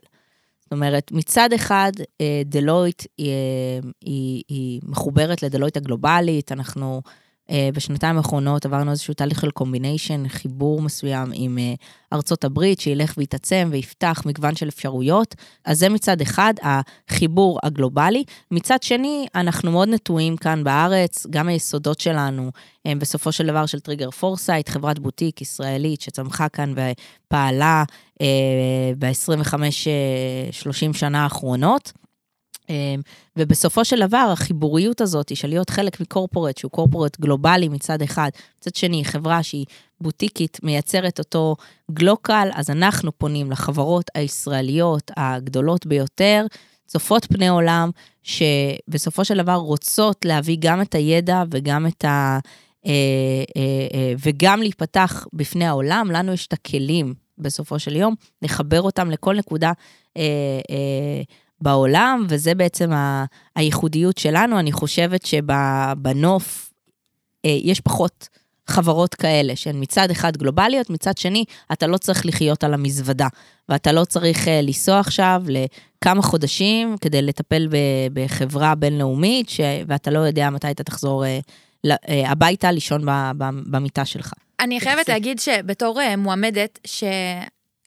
[0.72, 7.02] זאת אומרת, מצד אחד, אה, Deloitte היא, אה, היא, היא מחוברת ל Deloitte הגלובלית, אנחנו
[7.06, 7.21] אה,
[7.74, 11.74] בשנתיים האחרונות עברנו איזשהו תהליך של combination, חיבור מסוים עם אה,
[12.12, 15.34] ארצות הברית, שילך ויתעצם ויפתח מגוון של אפשרויות.
[15.64, 18.24] אז זה מצד אחד, החיבור הגלובלי.
[18.50, 22.50] מצד שני, אנחנו מאוד נטועים כאן בארץ, גם היסודות שלנו
[22.84, 27.84] הם בסופו של דבר של Trigger Foresight, חברת בוטיק ישראלית שצמחה כאן ופעלה
[28.20, 28.26] אה,
[28.98, 31.92] ב-25-30 שנה האחרונות.
[32.70, 33.00] אמ,
[33.36, 38.74] ובסופו של דבר, החיבוריות הזאת של להיות חלק מקורפורט, שהוא קורפורט גלובלי מצד אחד, מצד
[38.74, 39.66] שני, חברה שהיא
[40.00, 41.56] בוטיקית, מייצרת אותו
[41.90, 46.46] גלוקל, אז אנחנו פונים לחברות הישראליות הגדולות ביותר,
[46.86, 47.90] צופות פני עולם,
[48.22, 52.38] שבסופו של דבר רוצות להביא גם את הידע וגם את ה...
[52.86, 52.92] אה,
[53.56, 59.10] אה, אה, וגם להיפתח בפני העולם, לנו יש את הכלים בסופו של יום, לחבר אותם
[59.10, 59.72] לכל נקודה
[61.62, 63.24] בעולם, וזה בעצם ה,
[63.56, 64.58] הייחודיות שלנו.
[64.58, 66.70] אני חושבת שבנוף
[67.44, 68.28] אה, יש פחות
[68.66, 73.28] חברות כאלה, שהן מצד אחד גלובליות, מצד שני, אתה לא צריך לחיות על המזוודה,
[73.68, 77.76] ואתה לא צריך אה, לנסוע עכשיו לכמה חודשים כדי לטפל ב,
[78.12, 81.38] בחברה בינלאומית, ש, ואתה לא יודע מתי אתה תחזור אה,
[81.86, 84.32] אה, הביתה לישון ב, ב, במיטה שלך.
[84.60, 87.04] אני חייבת להגיד שבתור אה, מועמדת, ש...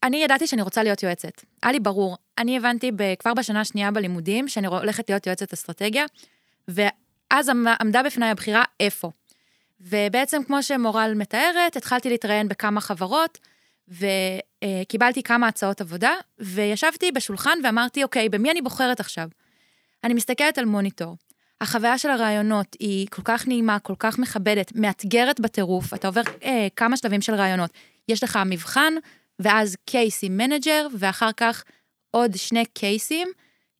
[0.03, 1.41] אני ידעתי שאני רוצה להיות יועצת.
[1.63, 2.17] היה לי ברור.
[2.37, 6.05] אני הבנתי כבר בשנה השנייה בלימודים שאני הולכת להיות יועצת אסטרטגיה,
[6.67, 7.49] ואז
[7.81, 9.11] עמדה בפניי הבחירה איפה.
[9.81, 13.39] ובעצם, כמו שמורל מתארת, התחלתי להתראיין בכמה חברות,
[13.87, 19.27] וקיבלתי כמה הצעות עבודה, וישבתי בשולחן ואמרתי, אוקיי, במי אני בוחרת עכשיו?
[20.03, 21.15] אני מסתכלת על מוניטור.
[21.61, 26.67] החוויה של הריאיונות היא כל כך נעימה, כל כך מכבדת, מאתגרת בטירוף, אתה עובר אה,
[26.75, 27.69] כמה שלבים של ריאיונות.
[28.09, 28.93] יש לך מבחן,
[29.39, 31.63] ואז case עם manager, ואחר כך
[32.15, 33.28] עוד שני קייסים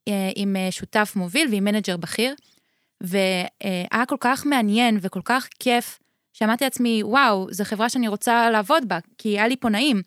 [0.08, 2.36] אה, עם אה, שותף מוביל ועם manager בכיר.
[3.02, 6.00] והיה כל כך מעניין וכל כך כיף,
[6.34, 10.02] שאמרתי לעצמי, וואו, זו חברה שאני רוצה לעבוד בה, כי היה לי פה נעים.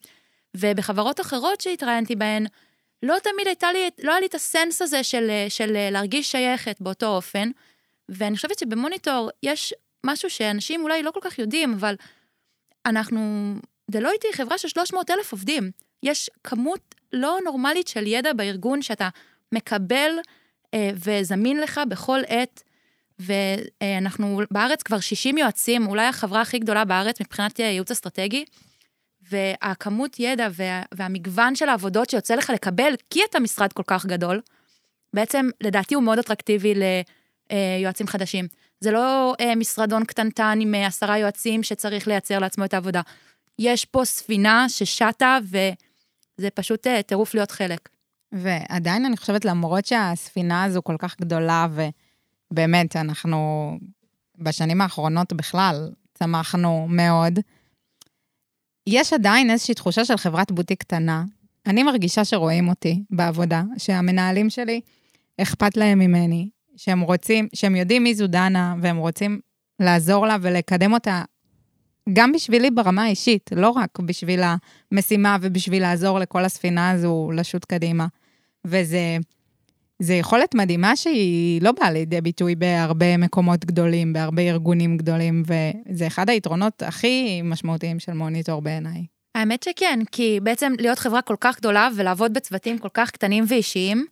[0.56, 2.46] ובחברות אחרות שהתראיינתי בהן,
[3.02, 7.06] לא תמיד הייתה לי, לא היה לי את הסנס הזה של, של להרגיש שייכת באותו
[7.06, 7.50] אופן.
[8.08, 9.74] ואני חושבת שבמוניטור יש
[10.06, 11.94] משהו שאנשים אולי לא כל כך יודעים, אבל
[12.86, 13.54] אנחנו
[13.90, 15.70] דלויט היא חברה של 300 אלף עובדים.
[16.02, 19.08] יש כמות לא נורמלית של ידע בארגון שאתה
[19.52, 20.10] מקבל
[20.74, 22.62] אה, וזמין לך בכל עת.
[23.18, 28.44] ואנחנו בארץ כבר 60 יועצים, אולי החברה הכי גדולה בארץ מבחינת ייעוץ אסטרטגי.
[29.30, 34.40] והכמות ידע וה, והמגוון של העבודות שיוצא לך לקבל, כי אתה משרד כל כך גדול,
[35.14, 36.74] בעצם לדעתי הוא מאוד אטרקטיבי
[37.50, 38.48] ליועצים חדשים.
[38.80, 43.00] זה לא אה, משרדון קטנטן עם אה, עשרה יועצים שצריך לייצר לעצמו את העבודה.
[43.58, 45.38] יש פה ספינה ששטה,
[46.38, 47.88] וזה פשוט אה, טירוף להיות חלק.
[48.32, 51.66] ועדיין אני חושבת, למרות שהספינה הזו כל כך גדולה,
[52.52, 53.72] ובאמת, אנחנו
[54.38, 57.38] בשנים האחרונות בכלל צמחנו מאוד,
[58.86, 61.24] יש עדיין איזושהי תחושה של חברת בוטיק קטנה.
[61.66, 64.80] אני מרגישה שרואים אותי בעבודה, שהמנהלים שלי,
[65.40, 69.40] אכפת להם ממני, שהם רוצים, שהם יודעים מי זו דנה, והם רוצים
[69.80, 71.22] לעזור לה ולקדם אותה
[72.12, 74.40] גם בשבילי ברמה האישית, לא רק בשביל
[74.92, 78.06] המשימה ובשביל לעזור לכל הספינה הזו לשוט קדימה.
[78.64, 79.16] וזה
[80.02, 86.06] זה יכולת מדהימה שהיא לא באה לידי ביטוי בהרבה מקומות גדולים, בהרבה ארגונים גדולים, וזה
[86.06, 89.06] אחד היתרונות הכי משמעותיים של מוניטור בעיניי.
[89.34, 94.06] האמת שכן, כי בעצם להיות חברה כל כך גדולה ולעבוד בצוותים כל כך קטנים ואישיים,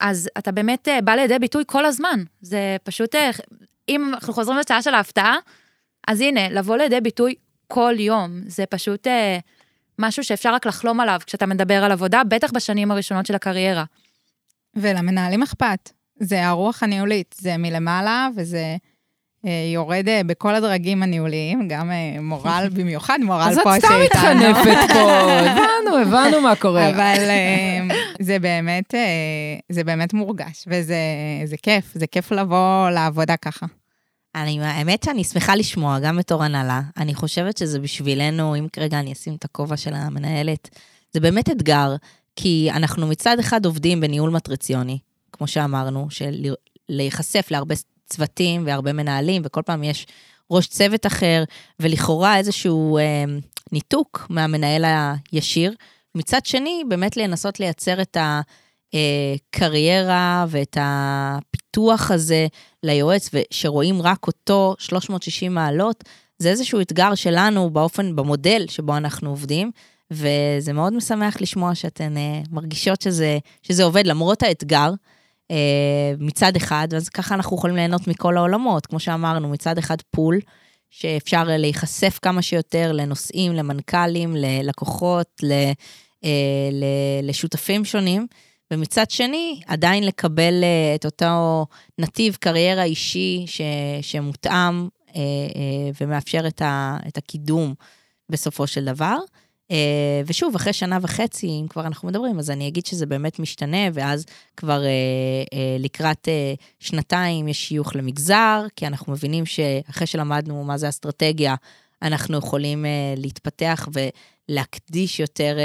[0.00, 2.22] אז אתה באמת אה, בא לידי ביטוי כל הזמן.
[2.40, 3.30] זה פשוט, אה,
[3.88, 5.36] אם אנחנו חוזרים לשעה של ההפתעה,
[6.10, 7.34] אז הנה, לבוא לידי ביטוי
[7.68, 9.38] כל יום, זה פשוט אה,
[9.98, 13.84] משהו שאפשר רק לחלום עליו כשאתה מדבר על עבודה, בטח בשנים הראשונות של הקריירה.
[14.76, 15.90] ולמנהלים אכפת.
[16.20, 18.76] זה הרוח הניהולית, זה מלמעלה וזה
[19.46, 23.96] אה, יורד אה, בכל הדרגים הניהוליים, גם אה, מורל במיוחד, מורל פה שאיתנו.
[23.96, 26.88] אז את סתם מתחנפת פה, הבנו, הבנו מה קורה.
[26.90, 29.00] אבל אה, זה באמת, אה,
[29.68, 30.98] זה באמת מורגש, וזה
[31.44, 33.66] זה כיף, זה כיף לבוא לעבודה ככה.
[34.34, 36.80] אני, האמת שאני שמחה לשמוע, גם בתור הנהלה.
[36.96, 40.68] אני חושבת שזה בשבילנו, אם כרגע אני אשים את הכובע של המנהלת,
[41.12, 41.96] זה באמת אתגר,
[42.36, 44.98] כי אנחנו מצד אחד עובדים בניהול מטריציוני,
[45.32, 46.46] כמו שאמרנו, של
[46.88, 47.74] להיחשף להרבה
[48.06, 50.06] צוותים והרבה מנהלים, וכל פעם יש
[50.50, 51.44] ראש צוות אחר,
[51.80, 53.24] ולכאורה איזשהו אה,
[53.72, 54.84] ניתוק מהמנהל
[55.32, 55.74] הישיר.
[56.14, 58.16] מצד שני, באמת לנסות לייצר את
[58.94, 62.46] הקריירה ואת הפיתוח הזה
[62.82, 66.04] ליועץ, ושרואים רק אותו 360 מעלות,
[66.38, 69.70] זה איזשהו אתגר שלנו באופן, במודל שבו אנחנו עובדים,
[70.10, 74.90] וזה מאוד משמח לשמוע שאתן uh, מרגישות שזה, שזה עובד למרות האתגר.
[75.50, 75.52] uh,
[76.18, 80.38] מצד אחד, ואז ככה אנחנו יכולים ליהנות מכל העולמות, כמו שאמרנו, מצד אחד פול,
[80.90, 85.52] שאפשר להיחשף כמה שיותר לנושאים, למנכ"לים, ללקוחות, ל,
[86.24, 86.26] uh,
[87.22, 88.26] לשותפים שונים,
[88.70, 91.66] ומצד שני, עדיין לקבל uh, את אותו
[91.98, 93.60] נתיב קריירה אישי ש,
[94.02, 95.16] שמותאם uh, uh,
[96.00, 97.74] ומאפשר את, ה, את הקידום
[98.28, 99.16] בסופו של דבר.
[99.70, 103.88] אה, ושוב, אחרי שנה וחצי, אם כבר אנחנו מדברים, אז אני אגיד שזה באמת משתנה,
[103.92, 104.88] ואז כבר אה,
[105.54, 106.28] אה, לקראת
[106.80, 111.54] שנתיים יש שיוך למגזר, כי אנחנו מבינים שאחרי שלמדנו מה זה אסטרטגיה,
[112.02, 112.84] אנחנו יכולים
[113.16, 113.88] להתפתח
[114.48, 115.56] ולהקדיש יותר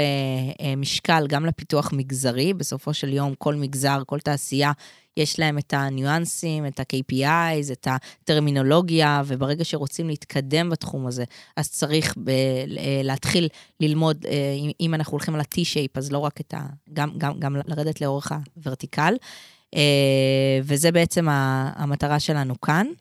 [0.76, 2.54] משקל גם לפיתוח מגזרי.
[2.54, 4.72] בסופו של יום, כל מגזר, כל תעשייה,
[5.16, 11.24] יש להם את הניואנסים, את ה-KPIs, את הטרמינולוגיה, וברגע שרוצים להתקדם בתחום הזה,
[11.56, 12.30] אז צריך ב-
[13.02, 13.48] להתחיל
[13.80, 14.32] ללמוד, אה,
[14.80, 16.66] אם אנחנו הולכים על ה-T-shape, אז לא רק את ה...
[16.92, 19.14] גם, גם, גם לרדת לאורך הוורטיקל.
[19.74, 22.92] אה, וזה בעצם המטרה שלנו כאן, אה,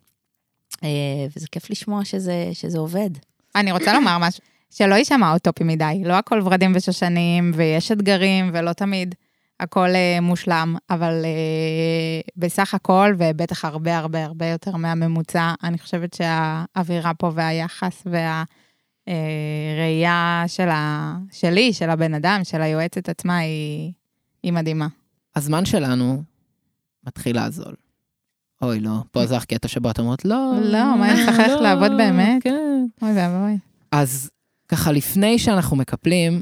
[1.35, 3.09] וזה כיף לשמוע שזה, שזה עובד.
[3.55, 8.73] אני רוצה לומר משהו, שלא יישמע אוטופי מדי, לא הכל ורדים ושושנים, ויש אתגרים, ולא
[8.73, 9.15] תמיד
[9.59, 16.13] הכל uh, מושלם, אבל uh, בסך הכל, ובטח הרבה הרבה הרבה יותר מהממוצע, אני חושבת
[16.13, 18.07] שהאווירה פה והיחס
[19.07, 21.15] והראייה uh, של ה...
[21.31, 23.91] שלי, של הבן אדם, של היועצת עצמה, היא,
[24.43, 24.87] היא מדהימה.
[25.35, 26.23] הזמן שלנו
[27.07, 27.75] מתחיל לעזול.
[28.61, 30.51] אוי, לא, פה זה הקטע שבו את אומרת, לא.
[30.61, 32.43] לא, מה יש לך איך לעבוד באמת?
[32.43, 32.85] כן.
[33.01, 33.57] אוי ואבוי.
[33.91, 34.29] אז
[34.67, 36.41] ככה, לפני שאנחנו מקפלים,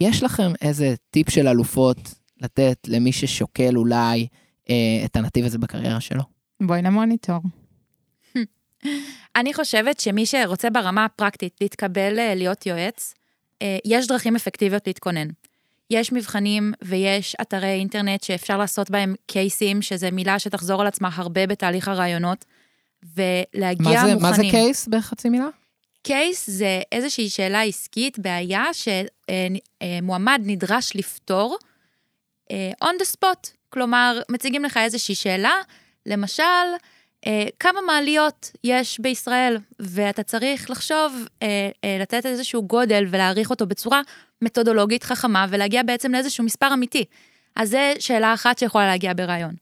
[0.00, 4.26] יש לכם איזה טיפ של אלופות לתת למי ששוקל אולי
[4.70, 6.22] אה, את הנתיב הזה בקריירה שלו?
[6.62, 7.40] בואי למוניטור.
[9.36, 13.14] אני חושבת שמי שרוצה ברמה הפרקטית להתקבל אה, להיות יועץ,
[13.62, 15.28] אה, יש דרכים אפקטיביות להתכונן.
[15.90, 21.46] יש מבחנים ויש אתרי אינטרנט שאפשר לעשות בהם קייסים, שזה מילה שתחזור על עצמה הרבה
[21.46, 22.44] בתהליך הרעיונות,
[23.16, 24.22] ולהגיע מה זה, מוכנים.
[24.22, 25.48] מה זה קייס בחצי מילה?
[26.02, 31.58] קייס זה איזושהי שאלה עסקית, בעיה שמועמד נדרש לפתור,
[32.52, 33.50] uh, on the spot.
[33.68, 35.54] כלומר, מציגים לך איזושהי שאלה,
[36.06, 36.42] למשל,
[37.60, 44.00] כמה מעליות יש בישראל, ואתה צריך לחשוב, uh, uh, לתת איזשהו גודל ולהעריך אותו בצורה
[44.42, 47.04] מתודולוגית חכמה, ולהגיע בעצם לאיזשהו מספר אמיתי.
[47.56, 49.54] אז זו שאלה אחת שיכולה להגיע ברעיון.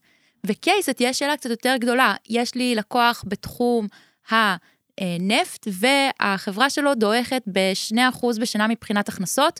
[0.45, 2.15] וקייס, תהיה שאלה קצת יותר גדולה.
[2.29, 3.87] יש לי לקוח בתחום
[4.29, 9.59] הנפט, והחברה שלו דועכת ב-2% בשנה מבחינת הכנסות.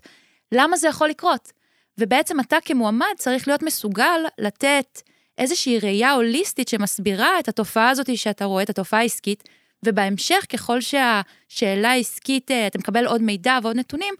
[0.51, 1.51] למה זה יכול לקרות?
[1.97, 5.01] ובעצם אתה כמועמד צריך להיות מסוגל לתת
[5.37, 9.43] איזושהי ראייה הוליסטית שמסבירה את התופעה הזאת שאתה רואה, את התופעה העסקית,
[9.85, 14.13] ובהמשך, ככל שהשאלה העסקית, אה, אתה מקבל עוד מידע ועוד נתונים,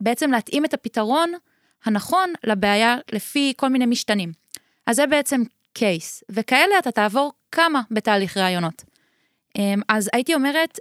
[0.00, 1.32] בעצם להתאים את הפתרון
[1.84, 4.32] הנכון לבעיה לפי כל מיני משתנים.
[4.86, 8.84] אז זה בעצם קייס, וכאלה אתה תעבור כמה בתהליך ראיונות.
[9.58, 10.78] אמ, אז הייתי אומרת,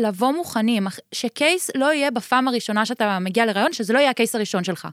[0.00, 4.64] לבוא מוכנים, שקייס לא יהיה בפעם הראשונה שאתה מגיע לראיון, שזה לא יהיה הקייס הראשון
[4.64, 4.88] שלך.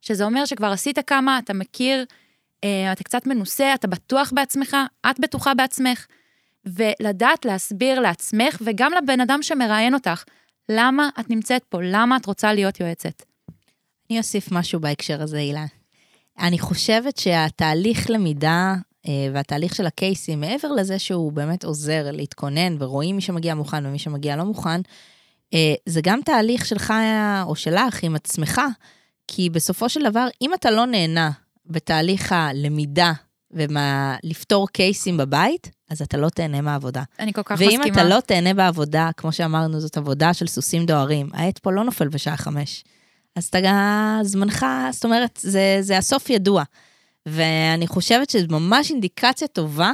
[0.00, 2.04] שזה אומר שכבר עשית כמה, אתה מכיר,
[2.92, 4.76] אתה קצת מנוסה, אתה בטוח בעצמך,
[5.10, 6.06] את בטוחה בעצמך,
[6.66, 10.24] ולדעת להסביר לעצמך וגם לבן אדם שמראיין אותך,
[10.68, 13.22] למה את נמצאת פה, למה את רוצה להיות יועצת.
[14.10, 15.64] אני אוסיף משהו בהקשר הזה, הילה.
[16.38, 18.74] אני חושבת שהתהליך למידה
[19.08, 23.98] אה, והתהליך של הקייסים, מעבר לזה שהוא באמת עוזר להתכונן ורואים מי שמגיע מוכן ומי
[23.98, 24.80] שמגיע לא מוכן,
[25.54, 26.94] אה, זה גם תהליך שלך
[27.42, 28.60] או שלך עם עצמך,
[29.28, 31.30] כי בסופו של דבר, אם אתה לא נהנה
[31.66, 33.12] בתהליך הלמידה
[33.50, 37.02] ולפתור קייסים בבית, אז אתה לא תהנה מהעבודה.
[37.18, 37.84] אני כל כך ואם מסכימה.
[37.84, 41.84] ואם אתה לא תהנה בעבודה, כמו שאמרנו, זאת עבודה של סוסים דוהרים, העט פה לא
[41.84, 42.84] נופל בשעה חמש.
[43.36, 46.62] אז אתה, זמנך, זאת אומרת, זה, זה הסוף ידוע.
[47.26, 49.92] ואני חושבת שזו ממש אינדיקציה טובה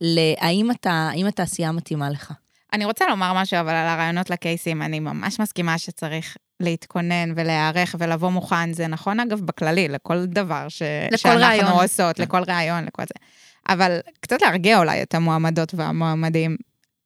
[0.00, 2.32] להאם אתה, התעשייה מתאימה לך.
[2.72, 8.30] אני רוצה לומר משהו, אבל על הרעיונות לקייסים, אני ממש מסכימה שצריך להתכונן ולהיערך ולבוא
[8.30, 8.72] מוכן.
[8.72, 10.82] זה נכון, אגב, בכללי, לכל דבר ש...
[11.06, 11.82] לכל שאנחנו רעיון.
[11.82, 13.14] עושות, לכל רעיון, לכל זה.
[13.68, 16.56] אבל קצת להרגיע אולי את המועמדות והמועמדים.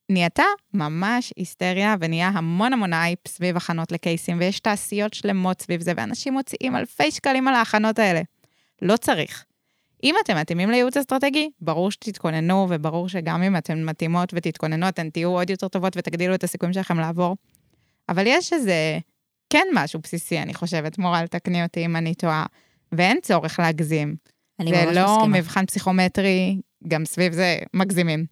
[0.08, 5.92] נהייתה ממש היסטריה ונהיה המון המון אייפ סביב הכנות לקייסים, ויש תעשיות שלמות סביב זה,
[5.96, 8.20] ואנשים מוציאים אלפי שקלים על ההכנות האלה.
[8.82, 9.44] לא צריך.
[10.04, 15.28] אם אתם מתאימים לייעוץ אסטרטגי, ברור שתתכוננו, וברור שגם אם אתן מתאימות ותתכוננו, אתן תהיו
[15.28, 17.36] עוד יותר טובות ותגדילו את הסיכויים שלכם לעבור.
[18.08, 18.98] אבל יש איזה,
[19.50, 22.46] כן משהו בסיסי, אני חושבת, מורל, תקני אותי אם אני טועה,
[22.92, 24.16] ואין צורך להגזים.
[24.60, 25.38] אני זה ממש לא מסכימה.
[25.38, 28.26] מבחן פסיכומטרי, גם סביב זה מגזימים.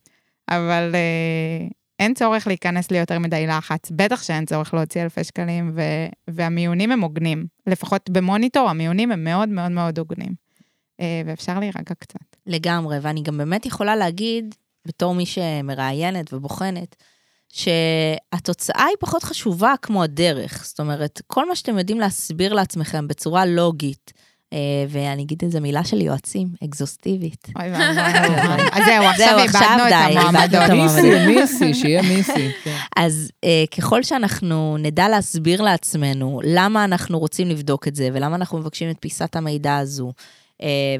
[0.48, 6.08] אבל אה, אין צורך להיכנס ליותר מדי לחץ, בטח שאין צורך להוציא אלפי שקלים, ו-
[6.28, 7.46] והמיונים הם הוגנים.
[7.66, 10.34] לפחות במוניטור, המיונים הם מאוד מאוד מאוד הוגנים.
[11.00, 12.36] אה, ואפשר להירגע קצת.
[12.46, 14.54] לגמרי, ואני גם באמת יכולה להגיד,
[14.86, 16.96] בתור מי שמראיינת ובוחנת,
[17.52, 20.64] שהתוצאה היא פחות חשובה כמו הדרך.
[20.66, 24.12] זאת אומרת, כל מה שאתם יודעים להסביר לעצמכם בצורה לוגית,
[24.52, 27.48] אה, ואני אגיד איזה מילה של יועצים, אקזוסטיבית.
[27.56, 28.68] אוי ואבוי.
[28.76, 30.70] אז זהו, עכשיו איבדנו את המועמדות.
[30.70, 32.50] מיסי, מיסי, שיהיה מיסי.
[32.64, 32.76] כן.
[32.96, 38.58] אז אה, ככל שאנחנו נדע להסביר לעצמנו למה אנחנו רוצים לבדוק את זה, ולמה אנחנו
[38.58, 40.12] מבקשים את פיסת המידע הזו,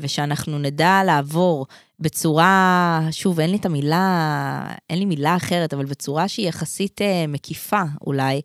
[0.00, 1.66] ושאנחנו נדע לעבור
[2.00, 7.24] בצורה, שוב, אין לי את המילה, אין לי מילה אחרת, אבל בצורה שהיא יחסית אה,
[7.28, 8.40] מקיפה אולי,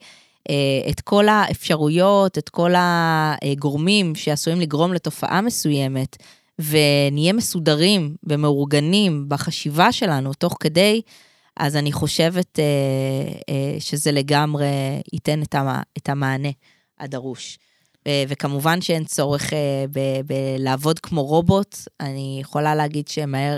[0.49, 6.17] אה, את כל האפשרויות, את כל הגורמים שעשויים לגרום לתופעה מסוימת,
[6.59, 11.01] ונהיה מסודרים ומאורגנים בחשיבה שלנו תוך כדי,
[11.57, 12.63] אז אני חושבת אה,
[13.49, 14.65] אה, שזה לגמרי
[15.13, 15.41] ייתן
[15.97, 16.49] את המענה
[16.99, 17.57] הדרוש.
[18.07, 19.85] אה, וכמובן שאין צורך אה,
[20.25, 21.77] בלעבוד כמו רובוט.
[21.99, 23.57] אני יכולה להגיד שמהר,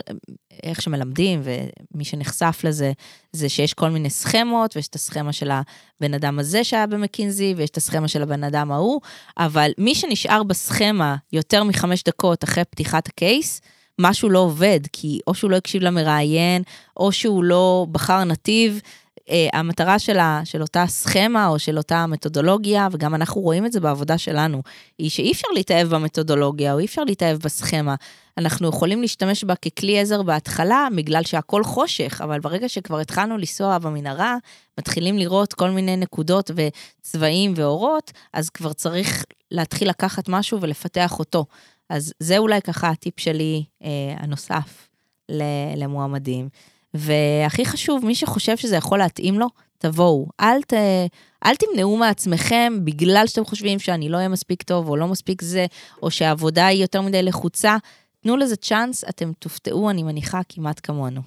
[0.63, 2.91] איך שמלמדים, ומי שנחשף לזה,
[3.31, 7.69] זה שיש כל מיני סכמות, ויש את הסכמה של הבן אדם הזה שהיה במקינזי, ויש
[7.69, 9.01] את הסכמה של הבן אדם ההוא,
[9.37, 13.61] אבל מי שנשאר בסכמה יותר מחמש דקות אחרי פתיחת הקייס,
[13.99, 16.63] משהו לא עובד, כי או שהוא לא הקשיב למראיין,
[16.97, 18.81] או שהוא לא בחר נתיב.
[19.29, 23.79] Uh, המטרה שלה, של אותה סכמה או של אותה מתודולוגיה, וגם אנחנו רואים את זה
[23.79, 24.61] בעבודה שלנו,
[24.97, 27.95] היא שאי אפשר להתאהב במתודולוגיה או אי אפשר להתאהב בסכמה.
[28.37, 33.77] אנחנו יכולים להשתמש בה ככלי עזר בהתחלה, בגלל שהכל חושך, אבל ברגע שכבר התחלנו לנסוע
[33.77, 34.35] במנהרה,
[34.77, 41.45] מתחילים לראות כל מיני נקודות וצבעים ואורות, אז כבר צריך להתחיל לקחת משהו ולפתח אותו.
[41.89, 44.87] אז זה אולי ככה הטיפ שלי אה, הנוסף
[45.75, 46.49] למועמדים.
[46.93, 49.47] והכי חשוב, מי שחושב שזה יכול להתאים לו,
[49.77, 50.27] תבואו.
[50.39, 50.73] אל, ת,
[51.45, 55.65] אל תמנעו מעצמכם בגלל שאתם חושבים שאני לא אהיה מספיק טוב, או לא מספיק זה,
[56.03, 57.77] או שהעבודה היא יותר מדי לחוצה.
[58.19, 61.21] תנו לזה צ'אנס, אתם תופתעו, אני מניחה, כמעט כמונו.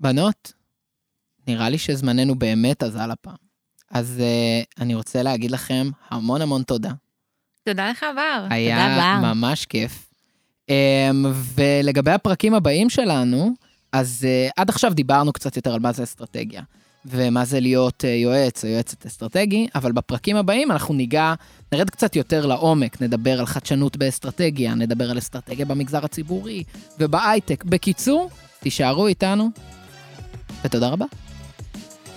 [0.00, 0.52] בנות,
[1.46, 3.34] נראה לי שזמננו באמת אזל הפעם.
[3.90, 6.90] אז uh, אני רוצה להגיד לכם המון המון תודה.
[7.64, 8.46] תודה לך, בר.
[8.50, 9.34] היה בר.
[9.34, 10.12] ממש כיף.
[10.70, 13.50] Um, ולגבי הפרקים הבאים שלנו,
[13.92, 16.62] אז uh, עד עכשיו דיברנו קצת יותר על מה זה אסטרטגיה,
[17.04, 21.34] ומה זה להיות uh, יועץ או יועצת אסטרטגי, אבל בפרקים הבאים אנחנו ניגע,
[21.72, 26.64] נרד קצת יותר לעומק, נדבר על חדשנות באסטרטגיה, נדבר על אסטרטגיה במגזר הציבורי
[26.98, 27.64] ובהייטק.
[27.64, 29.50] בקיצור, תישארו איתנו,
[30.64, 31.06] ותודה רבה.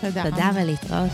[0.02, 0.24] תודה.
[0.24, 1.12] תודה ולהתראות.